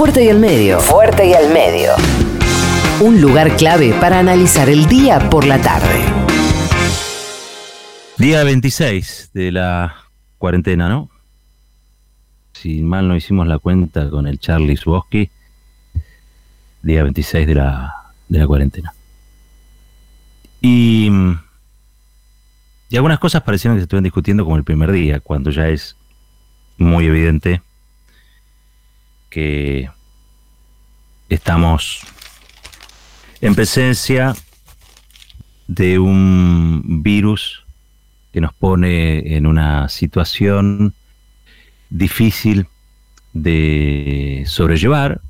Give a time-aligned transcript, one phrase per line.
[0.00, 0.80] Fuerte y al medio.
[0.80, 1.90] Fuerte y al medio.
[3.02, 6.06] Un lugar clave para analizar el día por la tarde.
[8.16, 9.94] Día 26 de la
[10.38, 11.10] cuarentena, ¿no?
[12.54, 15.28] Si mal no hicimos la cuenta con el Charlie Swosky,
[16.80, 17.94] día 26 de la,
[18.26, 18.94] de la cuarentena.
[20.62, 21.10] Y,
[22.88, 25.94] y algunas cosas parecieron que se estuvieron discutiendo como el primer día, cuando ya es
[26.78, 27.60] muy evidente
[29.30, 29.88] que
[31.28, 32.00] estamos
[33.40, 34.34] en presencia
[35.68, 37.64] de un virus
[38.32, 40.94] que nos pone en una situación
[41.88, 42.66] difícil
[43.32, 45.20] de sobrellevar.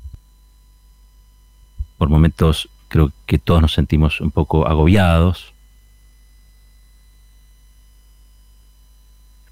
[1.97, 5.53] Por momentos creo que todos nos sentimos un poco agobiados.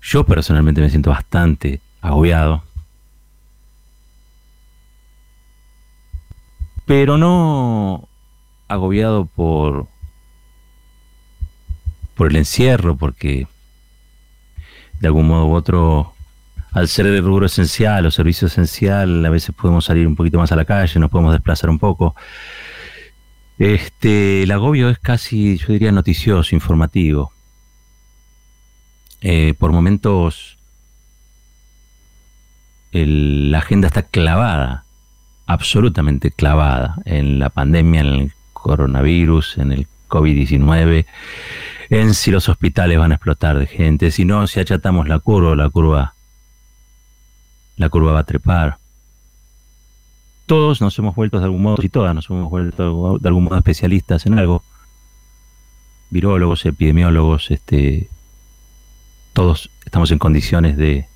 [0.02, 2.63] Yo personalmente me siento bastante agobiado.
[6.89, 8.09] Pero no
[8.67, 9.88] agobiado por
[12.16, 13.47] por el encierro, porque
[15.00, 16.16] de algún modo u otro,
[16.72, 20.52] al ser el rubro esencial o servicio esencial, a veces podemos salir un poquito más
[20.52, 22.16] a la calle, nos podemos desplazar un poco.
[23.59, 27.31] Este, el agobio es casi, yo diría, noticioso, informativo.
[29.22, 30.58] Eh, por momentos
[32.91, 34.85] la agenda está clavada
[35.50, 41.08] absolutamente clavada en la pandemia, en el coronavirus, en el COVID-19,
[41.89, 45.56] en si los hospitales van a explotar de gente, si no, si achatamos la curva,
[45.56, 46.14] la curva,
[47.78, 48.78] la curva va a trepar.
[50.45, 53.58] Todos nos hemos vuelto de algún modo, y todas nos hemos vuelto de algún modo
[53.58, 54.61] especialistas en algo.
[56.11, 58.08] Virólogos, epidemiólogos, este,
[59.34, 61.08] todos estamos en condiciones de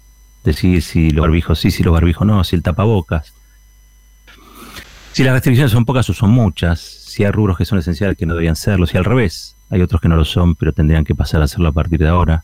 [0.44, 3.36] decir si los barbijos sí, si los barbijos no, si el tapabocas
[5.14, 8.26] si las restricciones son pocas o son muchas, si hay rubros que son esenciales que
[8.26, 11.14] no deberían serlo, si al revés, hay otros que no lo son, pero tendrían que
[11.14, 12.44] pasar a hacerlo a partir de ahora.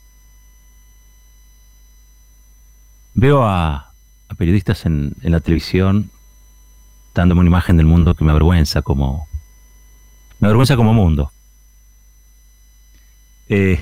[3.16, 3.92] Veo a,
[4.38, 6.12] periodistas en, la televisión
[7.16, 9.28] dándome una imagen del mundo que me avergüenza como.
[10.40, 11.32] Me avergüenza como mundo.
[13.50, 13.80] Eh,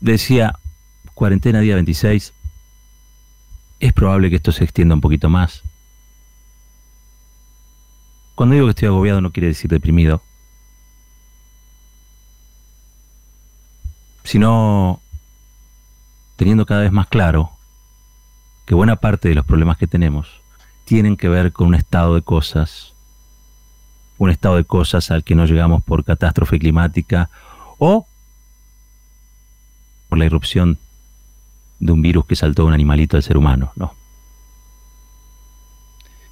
[0.00, 0.54] decía,
[1.14, 2.34] cuarentena día 26.
[3.80, 5.64] Es probable que esto se extienda un poquito más.
[8.38, 10.22] Cuando digo que estoy agobiado no quiere decir deprimido,
[14.22, 15.00] sino
[16.36, 17.50] teniendo cada vez más claro
[18.64, 20.40] que buena parte de los problemas que tenemos
[20.84, 22.94] tienen que ver con un estado de cosas,
[24.18, 27.30] un estado de cosas al que no llegamos por catástrofe climática
[27.78, 28.06] o
[30.08, 30.78] por la irrupción
[31.80, 33.97] de un virus que saltó un animalito del ser humano, no.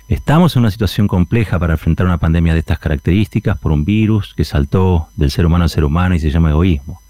[0.08, 4.34] Estamos en una situación compleja para enfrentar una pandemia de estas características por un virus
[4.34, 7.00] que saltó del ser humano al ser humano y se llama egoísmo.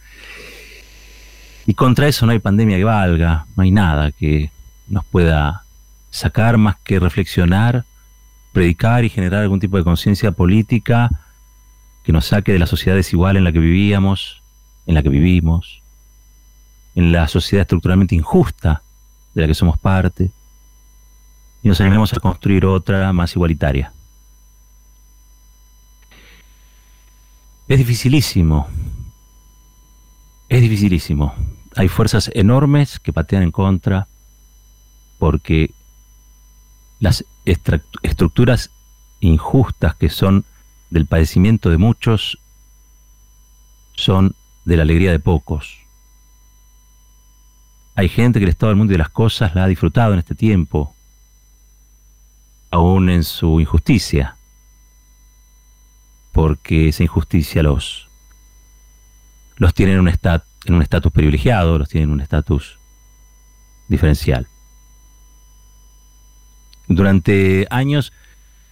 [1.67, 4.51] Y contra eso no hay pandemia que valga, no hay nada que
[4.89, 5.65] nos pueda
[6.11, 7.85] sacar más que reflexionar,
[8.55, 11.11] predicar y generar algún tipo de conciencia política
[12.03, 14.41] que nos saque de la sociedad desigual en la que vivíamos,
[14.87, 15.83] en la que vivimos,
[16.95, 18.81] en la sociedad estructuralmente injusta
[19.35, 20.31] de la que somos parte
[21.67, 23.93] y nos animemos a construir otra más igualitaria.
[27.67, 28.69] Es dificilísimo.
[30.49, 31.35] Es dificilísimo.
[31.75, 34.07] Hay fuerzas enormes que patean en contra
[35.19, 35.73] porque
[37.01, 38.71] las estructuras
[39.19, 40.45] injustas que son
[40.91, 42.39] del padecimiento de muchos
[43.97, 45.81] son de la alegría de pocos.
[47.97, 50.21] Hay gente que el estado del mundo y de las cosas la ha disfrutado en
[50.21, 50.96] este tiempo,
[52.71, 54.37] aún en su injusticia,
[56.33, 58.09] porque esa injusticia los,
[59.57, 60.09] los tiene en un
[60.83, 62.79] estatus privilegiado, los tiene en un estatus
[63.89, 64.47] diferencial.
[66.89, 68.13] Durante años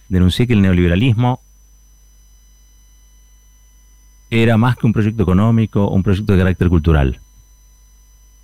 [0.07, 1.41] denuncié que el neoliberalismo
[4.29, 7.19] era más que un proyecto económico, un proyecto de carácter cultural.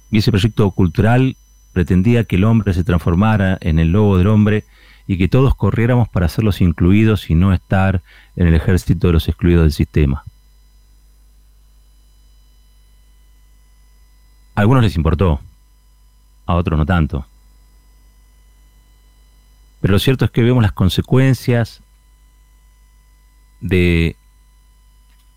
[0.09, 1.37] Y ese proyecto cultural
[1.73, 4.65] pretendía que el hombre se transformara en el lobo del hombre
[5.07, 8.01] y que todos corriéramos para ser los incluidos y no estar
[8.35, 10.23] en el ejército de los excluidos del sistema.
[14.55, 15.39] A algunos les importó,
[16.45, 17.25] a otros no tanto.
[19.79, 21.81] Pero lo cierto es que vemos las consecuencias
[23.61, 24.15] de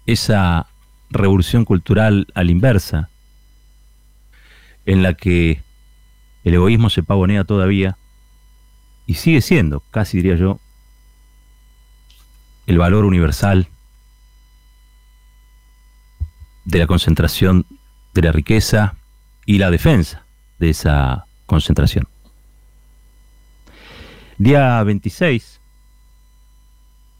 [0.06, 0.66] esa
[1.10, 3.08] revolución cultural a la inversa,
[4.84, 5.62] en la que
[6.44, 7.96] el egoísmo se pavonea todavía
[9.06, 10.58] y sigue siendo, casi diría yo,
[12.66, 13.68] el valor universal
[16.64, 17.66] de la concentración
[18.14, 18.96] de la riqueza
[19.44, 20.24] y la defensa
[20.58, 22.08] de esa concentración.
[24.38, 25.60] Día 26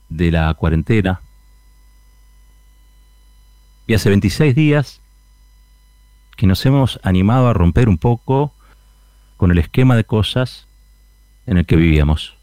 [0.08, 1.20] de la cuarentena
[3.86, 5.00] y hace 26 días
[6.36, 8.52] que nos hemos animado a romper un poco
[9.36, 10.66] con el esquema de cosas
[11.46, 12.36] en el que vivíamos.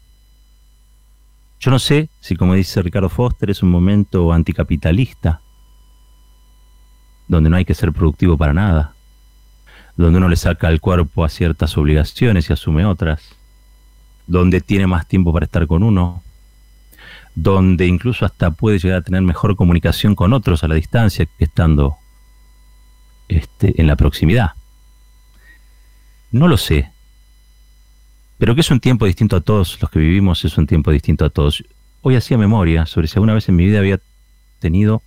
[1.60, 5.40] Yo no sé si, como dice Ricardo Foster, es un momento anticapitalista,
[7.28, 8.94] donde no hay que ser productivo para nada,
[9.96, 13.36] donde uno le saca el cuerpo a ciertas obligaciones y asume otras,
[14.26, 16.22] donde tiene más tiempo para estar con uno,
[17.34, 21.44] donde incluso hasta puede llegar a tener mejor comunicación con otros a la distancia que
[21.44, 21.96] estando
[23.28, 24.52] este, en la proximidad.
[26.30, 26.90] No lo sé,
[28.42, 31.24] pero que es un tiempo distinto a todos los que vivimos, es un tiempo distinto
[31.24, 31.62] a todos.
[32.00, 34.00] Hoy hacía memoria sobre si alguna vez en mi vida había
[34.58, 35.00] tenido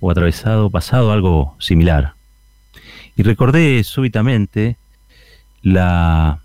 [0.00, 2.14] o atravesado, pasado algo similar.
[3.14, 4.78] Y recordé súbitamente
[5.62, 6.42] la,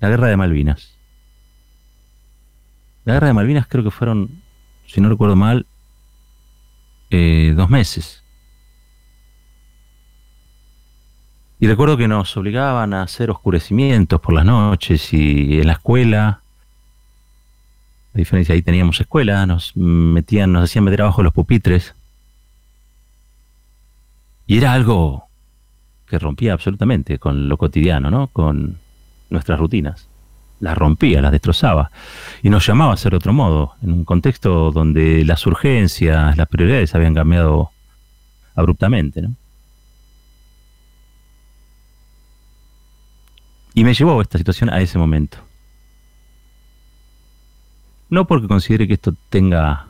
[0.00, 0.98] la guerra de Malvinas.
[3.04, 4.42] La guerra de Malvinas creo que fueron,
[4.88, 5.66] si no recuerdo mal,
[7.10, 8.24] eh, dos meses.
[11.58, 16.40] Y recuerdo que nos obligaban a hacer oscurecimientos por las noches y en la escuela,
[18.14, 21.94] a diferencia ahí teníamos escuela, nos metían, nos hacían meter abajo los pupitres.
[24.46, 25.24] Y era algo
[26.06, 28.28] que rompía absolutamente con lo cotidiano, ¿no?
[28.28, 28.78] Con
[29.30, 30.08] nuestras rutinas
[30.60, 31.90] las rompía, las destrozaba.
[32.42, 36.94] Y nos llamaba a ser otro modo, en un contexto donde las urgencias, las prioridades
[36.94, 37.70] habían cambiado
[38.54, 39.22] abruptamente.
[39.22, 39.34] ¿no?
[43.76, 45.36] Y me llevó esta situación a ese momento.
[48.08, 49.86] No porque considere que esto tenga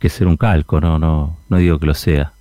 [0.00, 2.32] que ser un calco, no, no, no digo que lo sea.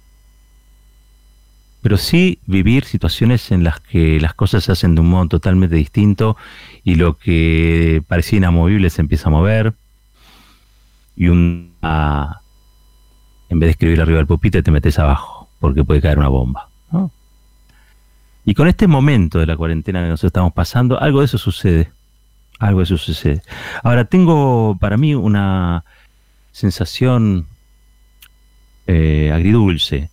[1.84, 5.76] Pero sí vivir situaciones en las que las cosas se hacen de un modo totalmente
[5.76, 6.36] distinto
[6.84, 9.76] y lo que parecía inamovible se empieza a mover.
[11.16, 16.18] Y un en vez de escribir arriba del pupitre te metes abajo porque puede caer
[16.18, 16.72] una bomba
[18.46, 21.92] y con este momento de la cuarentena que nos estamos pasando algo de eso sucede.
[22.60, 23.42] Algo de eso sucede.
[23.84, 25.84] Ahora tengo para mí una
[26.52, 27.48] sensación
[28.88, 30.10] eh, agridulce.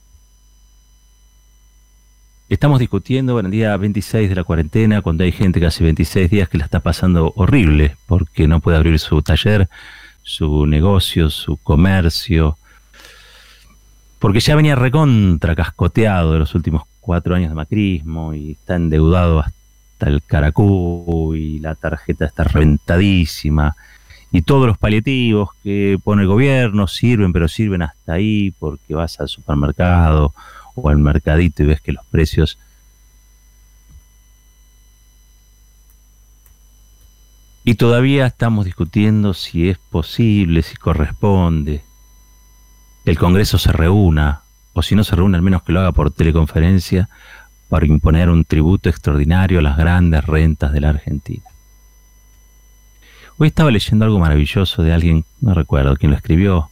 [2.48, 6.30] Estamos discutiendo en el día 26 de la cuarentena, cuando hay gente que hace 26
[6.30, 9.68] días que la está pasando horrible, porque no puede abrir su taller,
[10.22, 12.56] su negocio, su comercio,
[14.18, 19.40] porque ya venía recontra cascoteado de los últimos cuatro años de macrismo y está endeudado
[19.40, 23.74] hasta el caracú y la tarjeta está reventadísima
[24.30, 29.18] y todos los paliativos que pone el gobierno sirven, pero sirven hasta ahí porque vas
[29.20, 30.34] al supermercado
[30.74, 32.58] o al mercadito y ves que los precios
[37.64, 41.82] y todavía estamos discutiendo si es posible, si corresponde.
[43.06, 44.42] Que el Congreso se reúna,
[44.78, 47.08] o si no se reúne al menos que lo haga por teleconferencia,
[47.68, 51.42] para imponer un tributo extraordinario a las grandes rentas de la Argentina.
[53.38, 56.70] Hoy estaba leyendo algo maravilloso de alguien, no recuerdo quién lo escribió,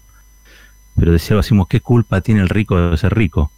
[0.94, 3.50] pero decía algo así, ¿qué culpa tiene el rico de ser rico?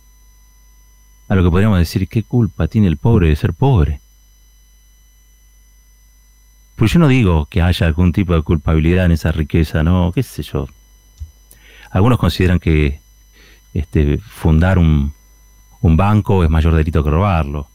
[1.28, 4.00] a lo que podríamos decir, ¿qué culpa tiene el pobre de ser pobre?
[6.76, 10.23] Pues yo no digo que haya algún tipo de culpabilidad en esa riqueza, no, qué
[10.23, 10.66] sé yo.
[11.90, 13.02] Algunos consideran que
[13.75, 15.12] este, fundar un,
[15.82, 17.68] banco es mayor delito que robarlo.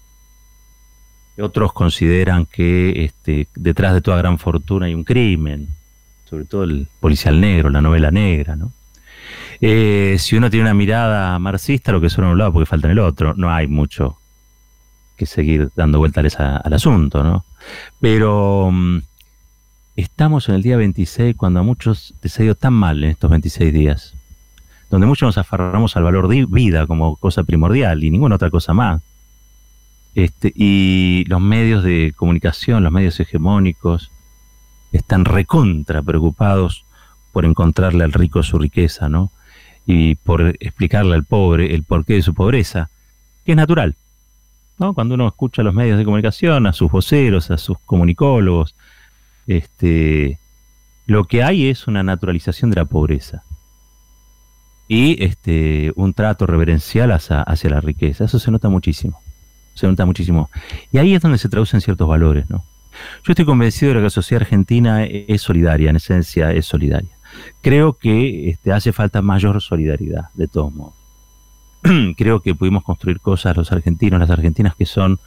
[1.39, 5.67] Otros consideran que este, detrás de toda gran fortuna hay un crimen,
[6.25, 8.71] sobre todo el policial negro, la novela negra, ¿no?
[9.61, 12.87] Eh, si uno tiene una mirada marxista, lo que suena en un lado porque falta
[12.87, 13.33] en el otro.
[13.35, 14.17] No hay mucho
[15.15, 17.45] que seguir dando vueltas al asunto, ¿no?
[18.01, 18.97] Pero mm,
[19.95, 23.29] estamos en el día 26 cuando a muchos les ha ido tan mal en estos
[23.29, 24.15] 26 días,
[24.93, 28.75] donde muchos nos aferramos al valor de vida como cosa primordial y ninguna otra cosa
[28.75, 29.01] más.
[30.13, 34.11] Este, y los medios de comunicación, los medios hegemónicos,
[34.91, 36.85] están recontra preocupados
[37.31, 39.31] por encontrarle al rico su riqueza, ¿no?
[39.87, 42.91] y por explicarle al pobre el porqué de su pobreza,
[43.47, 43.95] que es natural.
[44.77, 44.93] ¿no?
[44.93, 48.75] Cuando uno escucha a los medios de comunicación, a sus voceros, a sus comunicólogos,
[49.47, 50.37] este,
[51.07, 53.41] lo que hay es una naturalización de la pobreza
[54.93, 58.25] y este, un trato reverencial hacia, hacia la riqueza.
[58.25, 59.19] Eso se nota muchísimo.
[59.73, 60.51] se nota muchísimo.
[60.91, 62.63] Y ahí es donde se traducen ciertos valores, ¿no?
[63.23, 67.09] Yo estoy convencido de que la sociedad argentina es solidaria, en esencia es solidaria.
[67.63, 70.93] Creo que este, hace falta mayor solidaridad, de todos modos.
[72.15, 75.19] Creo que pudimos construir cosas los argentinos, las argentinas que son,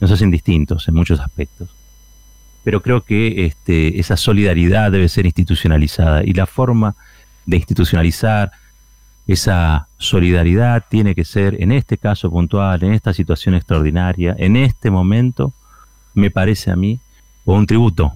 [0.00, 1.68] nos hacen distintos en muchos aspectos.
[2.64, 6.96] Pero creo que este, esa solidaridad debe ser institucionalizada y la forma
[7.46, 8.50] de institucionalizar
[9.26, 14.90] esa solidaridad tiene que ser, en este caso puntual, en esta situación extraordinaria, en este
[14.90, 15.52] momento,
[16.12, 17.00] me parece a mí,
[17.44, 18.12] un tributo,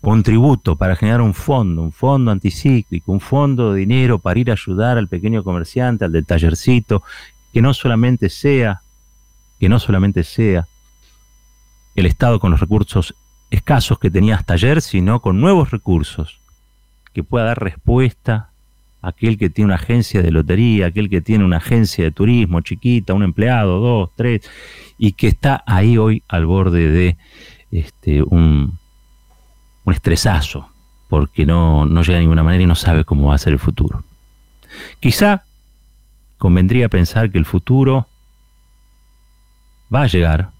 [0.00, 4.50] un tributo para generar un fondo, un fondo anticíclico, un fondo de dinero para ir
[4.50, 7.02] a ayudar al pequeño comerciante, al del tallercito,
[7.52, 8.80] que no solamente sea,
[9.58, 10.66] que no solamente sea
[11.94, 13.14] el Estado con los recursos
[13.50, 16.40] escasos que tenía hasta ayer, sino con nuevos recursos,
[17.12, 18.50] que pueda dar respuesta
[19.06, 23.14] aquel que tiene una agencia de lotería, aquel que tiene una agencia de turismo chiquita,
[23.14, 24.40] un empleado, dos, tres,
[24.98, 27.16] y que está ahí hoy al borde de
[27.70, 28.78] este, un,
[29.84, 30.70] un estresazo,
[31.08, 33.60] porque no, no llega de ninguna manera y no sabe cómo va a ser el
[33.60, 34.02] futuro.
[34.98, 35.44] Quizá
[36.36, 38.08] convendría pensar que el futuro
[39.94, 40.50] va a llegar,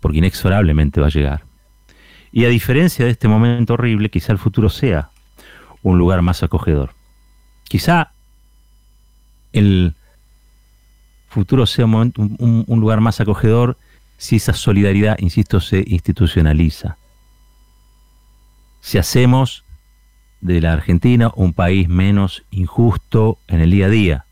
[0.00, 1.42] porque inexorablemente va a llegar.
[2.30, 5.10] Y a diferencia de este momento horrible, quizá el futuro sea
[5.82, 6.95] un lugar más acogedor.
[7.68, 8.12] Quizá
[9.52, 9.94] el
[11.28, 13.76] futuro sea un, lugar más acogedor
[14.16, 16.96] si esa solidaridad, insisto, se institucionaliza
[18.86, 19.64] si hacemos
[20.40, 24.26] de la Argentina un país menos injusto en el día a día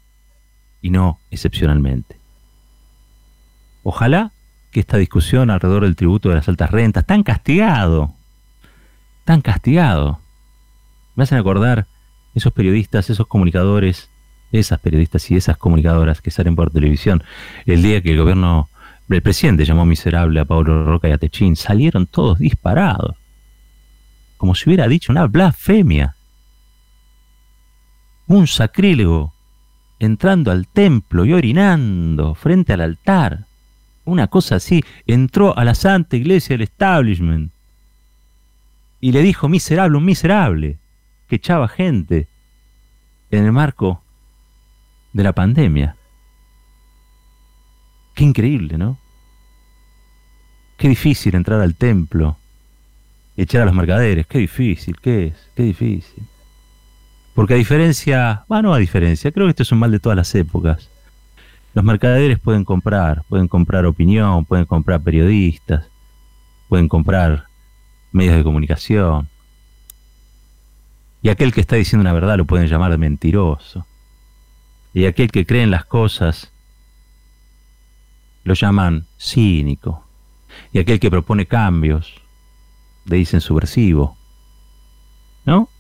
[0.81, 2.21] y no excepcionalmente.
[3.83, 4.31] Ojalá
[4.71, 8.15] que esta discusión alrededor del tributo de las altas rentas, tan castigado,
[9.25, 10.21] tan castigado,
[11.17, 11.89] me hacen acordar
[12.35, 14.11] esos periodistas, esos comunicadores,
[14.53, 17.23] esas periodistas y esas comunicadoras que salen por televisión
[17.67, 18.69] el día que el gobierno,
[19.09, 23.17] el presidente llamó miserable a Pablo Roca y a Techín, salieron todos disparados
[24.45, 26.17] como si hubiera dicho una blasfemia.
[28.27, 29.33] Un sacrílego
[29.99, 33.47] entrando al templo y orinando frente al altar.
[34.05, 34.85] Una cosa así.
[35.07, 37.53] Entró a la santa iglesia del establishment
[39.01, 40.79] y le dijo miserable, un miserable,
[41.29, 42.29] que echaba gente
[43.31, 44.03] en el marco
[45.13, 45.97] de la pandemia.
[48.15, 48.99] Qué increíble, ¿no?
[50.77, 52.37] Qué difícil entrar al templo
[53.37, 54.27] echar a los mercaderes.
[54.27, 56.25] Qué difícil, qué es, qué difícil.
[57.35, 60.35] Porque a diferencia, bueno, a diferencia, creo que esto es un mal de todas las
[60.35, 60.89] épocas.
[61.75, 65.89] Los mercaderes pueden comprar, pueden comprar opinión, pueden comprar periodistas,
[66.69, 67.47] pueden comprar
[68.13, 69.29] medios de comunicación.
[71.25, 73.87] Y aquel que está diciendo una verdad lo pueden llamar mentiroso.
[74.93, 76.53] Y aquel que cree en las cosas
[78.45, 80.07] lo llaman cínico.
[80.71, 82.13] Y aquel que propone cambios
[83.07, 84.19] le dicen subversivo.
[85.47, 85.71] ¿No?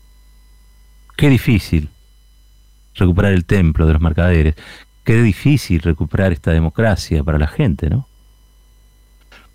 [1.14, 1.90] Qué difícil
[2.94, 4.54] recuperar el templo de los mercaderes.
[5.04, 8.08] Qué difícil recuperar esta democracia para la gente, ¿no?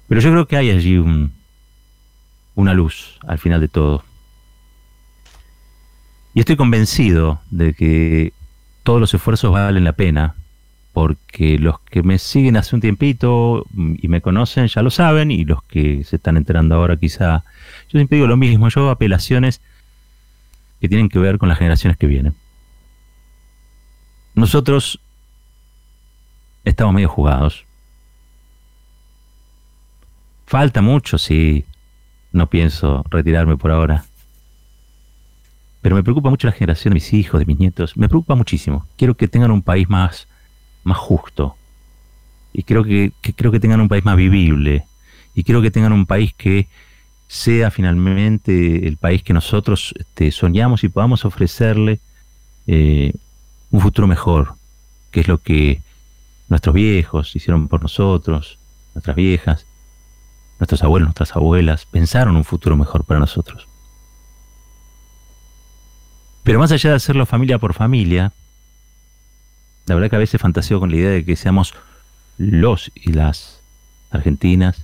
[0.07, 1.33] Pero yo creo que hay allí un,
[2.53, 4.03] una luz al final de todo.
[6.33, 8.33] Y estoy convencido de que
[8.83, 10.35] todos los esfuerzos valen la pena
[10.93, 15.45] porque los que me siguen hace un tiempito y me conocen ya lo saben, y
[15.45, 17.43] los que se están enterando ahora quizá,
[17.87, 19.61] yo siempre digo lo mismo, yo hago apelaciones
[20.81, 22.35] que tienen que ver con las generaciones que vienen.
[24.33, 24.99] Nosotros
[26.63, 27.65] estamos medio jugados.
[30.45, 31.65] Falta mucho, sí.
[32.31, 34.05] No pienso retirarme por ahora.
[35.81, 37.95] Pero me preocupa mucho la generación de mis hijos, de mis nietos.
[37.95, 38.85] Me preocupa muchísimo.
[38.97, 40.27] Quiero que tengan un país más
[40.83, 41.55] más justo.
[42.51, 44.85] Y creo que, creo que tengan un país más vivible.
[45.35, 46.67] Y quiero que tengan un país que
[47.27, 51.99] sea finalmente el país que nosotros este, soñamos y podamos ofrecerle
[52.65, 53.13] eh,
[53.69, 54.55] un futuro mejor,
[55.11, 55.81] que es lo que
[56.49, 58.57] nuestros viejos hicieron por nosotros,
[58.95, 59.67] nuestras viejas,
[60.59, 63.68] nuestros abuelos, nuestras abuelas, pensaron un futuro mejor para nosotros.
[66.43, 68.31] Pero más allá de hacerlo familia por familia,
[69.85, 71.73] la verdad que a veces fantaseo con la idea de que seamos
[72.37, 73.61] los y las
[74.11, 74.83] argentinas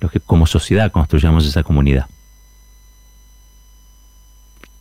[0.00, 2.06] los que como sociedad construyamos esa comunidad.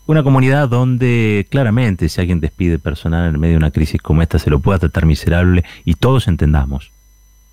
[0.07, 4.37] Una comunidad donde claramente si alguien despide personal en medio de una crisis como esta
[4.37, 6.91] se lo pueda tratar miserable y todos entendamos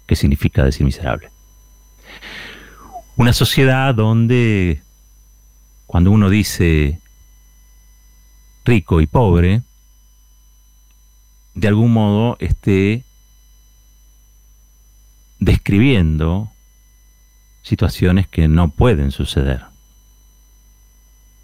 [0.06, 1.30] qué significa decir miserable.
[3.16, 4.82] Una sociedad donde
[5.86, 6.98] cuando uno dice
[8.64, 9.62] rico y pobre,
[11.54, 13.04] de algún modo esté
[15.38, 16.50] describiendo
[17.62, 19.64] situaciones que no pueden suceder.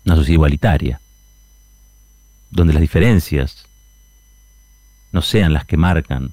[0.05, 1.01] Una sociedad igualitaria,
[2.51, 3.67] donde las diferencias
[5.13, 6.33] no sean las que marcan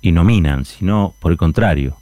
[0.00, 1.96] y nominan, sino por el contrario,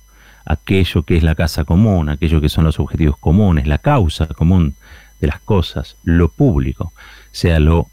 [0.44, 4.76] aquello que es la casa común, aquello que son los objetivos comunes, la causa común
[5.24, 6.92] de las cosas, lo público,
[7.32, 7.88] sea lo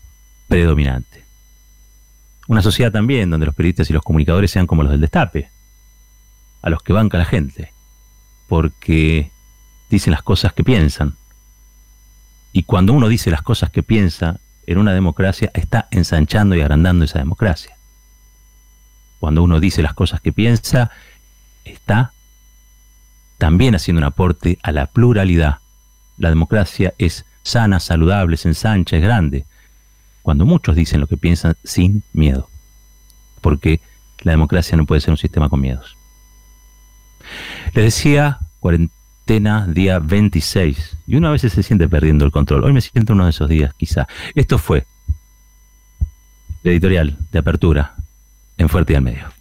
[0.47, 1.23] predominante.
[2.47, 5.49] Una sociedad también donde los periodistas y los comunicadores sean como los del destape,
[6.61, 7.71] a los que banca la gente,
[8.49, 9.31] porque
[9.89, 11.15] dicen las cosas que piensan.
[12.51, 17.05] Y cuando uno dice las cosas que piensa en una democracia, está ensanchando y agrandando
[17.05, 17.77] esa democracia.
[19.19, 20.91] Cuando uno dice las cosas que piensa,
[21.63, 22.11] está
[23.37, 25.60] también haciendo un aporte a la pluralidad.
[26.21, 29.45] La democracia es sana, saludable, se ensancha, es grande.
[30.21, 32.47] Cuando muchos dicen lo que piensan sin miedo.
[33.41, 33.81] Porque
[34.21, 35.97] la democracia no puede ser un sistema con miedos.
[37.73, 40.97] Les decía, cuarentena día 26.
[41.07, 42.65] Y uno a veces se siente perdiendo el control.
[42.65, 44.07] Hoy me siento uno de esos días, quizá.
[44.35, 44.85] Esto fue
[46.61, 47.95] la editorial de apertura
[48.57, 49.40] en Fuerte y al Medio.